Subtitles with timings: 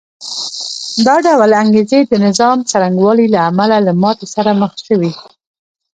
[1.05, 5.11] دا ډول انګېزې د نظام څرنګوالي له امله له ماتې سره مخ شوې